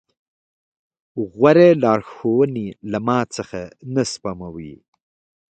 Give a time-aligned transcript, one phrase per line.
[1.31, 3.61] غورې لارښوونې له ما څخه
[3.93, 4.75] نه سپموي.